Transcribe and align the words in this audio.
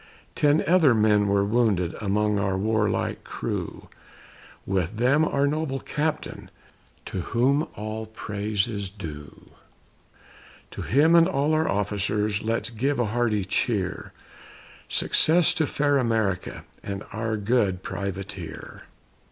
Ten 0.33 0.63
other 0.67 0.95
men 0.95 1.27
were 1.27 1.45
wounded 1.45 1.93
Among 2.01 2.39
our 2.39 2.57
warlike 2.57 3.23
crew, 3.23 3.87
With 4.65 4.97
them 4.97 5.23
our 5.23 5.45
noble 5.45 5.79
captain, 5.79 6.49
To 7.05 7.21
whom 7.21 7.67
all 7.75 8.07
praise 8.07 8.67
is 8.67 8.89
due; 8.89 9.51
To 10.71 10.81
him 10.81 11.13
and 11.13 11.27
all 11.27 11.53
our 11.53 11.69
officers 11.69 12.41
Let's 12.41 12.71
give 12.71 12.97
a 12.97 13.05
hearty 13.05 13.45
cheer; 13.45 14.11
Success 14.89 15.53
to 15.53 15.67
fair 15.67 15.99
America 15.99 16.65
And 16.81 17.03
our 17.13 17.37
good 17.37 17.83
privateer. 17.83 18.85